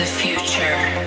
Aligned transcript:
the 0.00 0.06
future. 0.06 0.99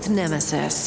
With 0.00 0.08
Nemesis. 0.08 0.79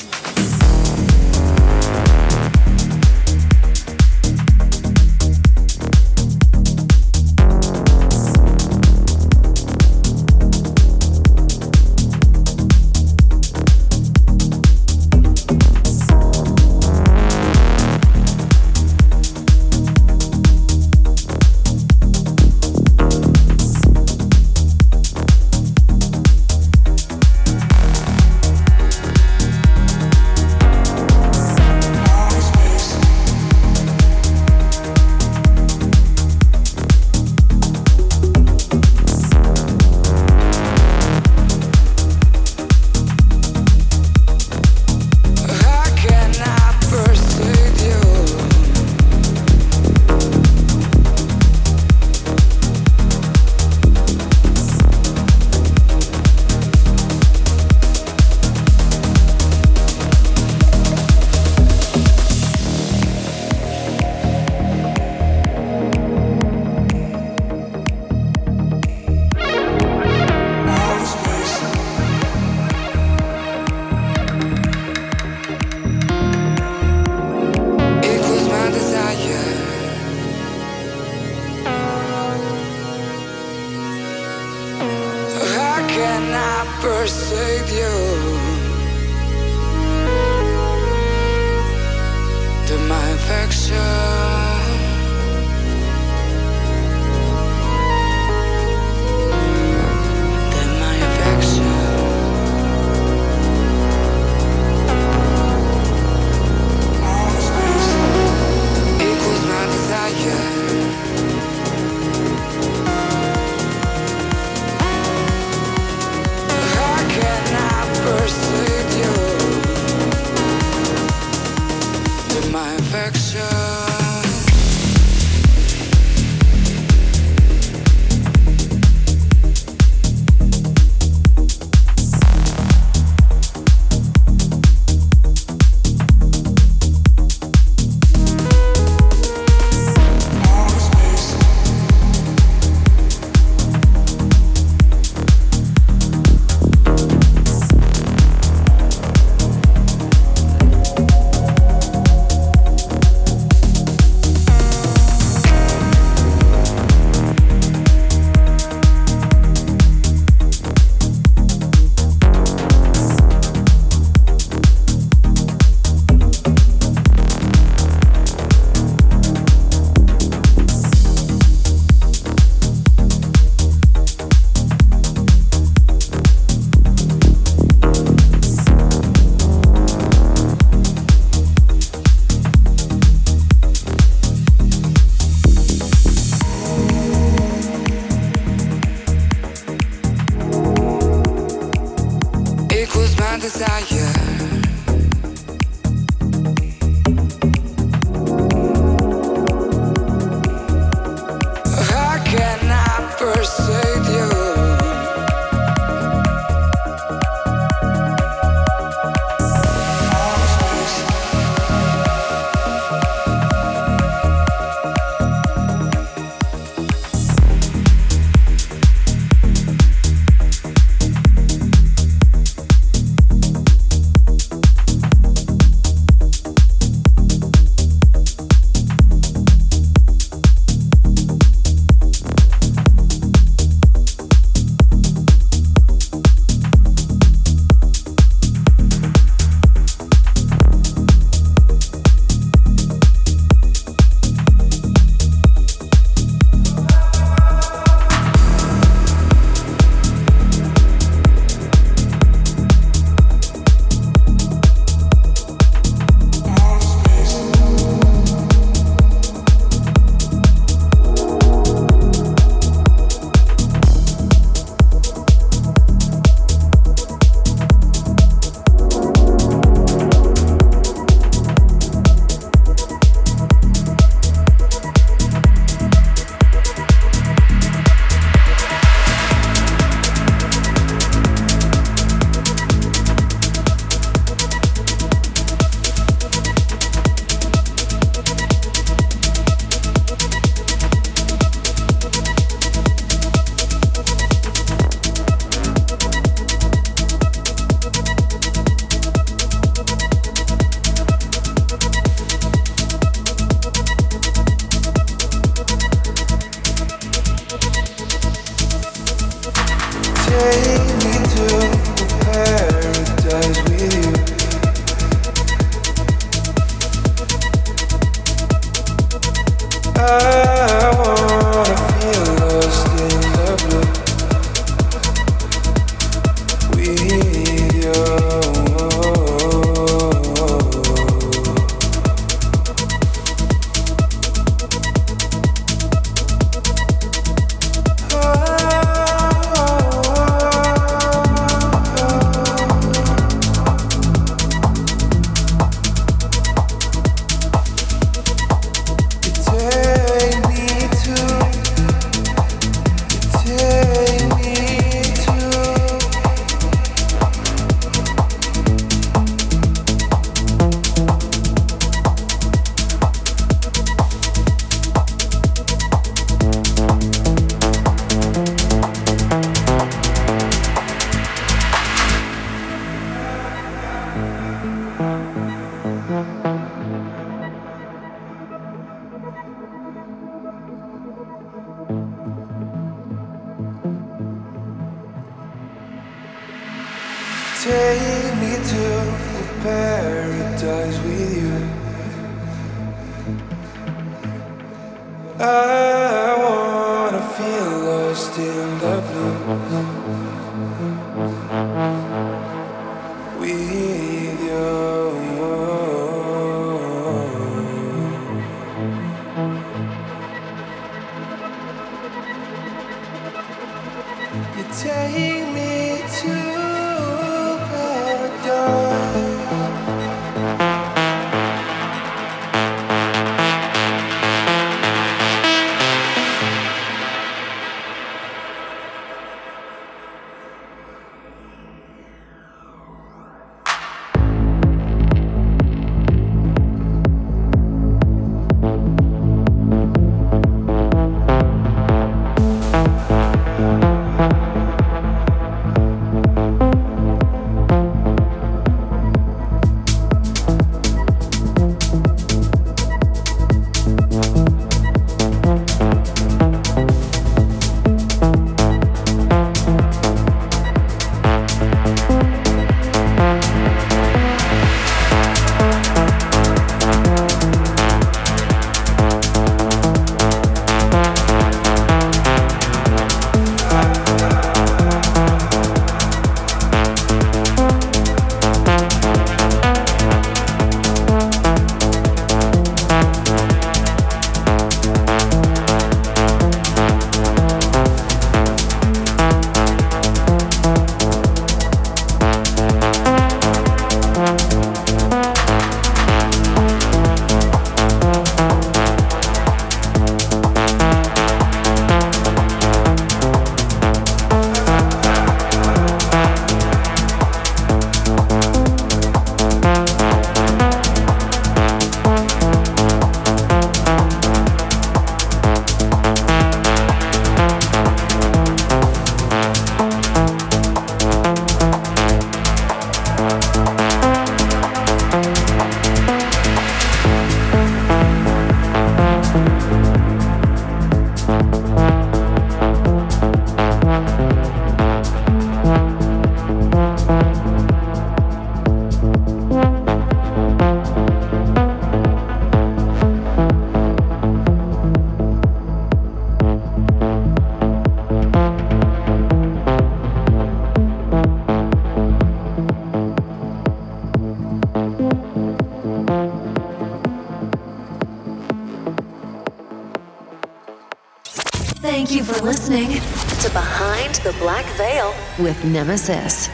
Nemesis. 565.64 566.49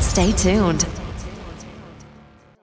Stay 0.00 0.32
tuned. 0.32 0.99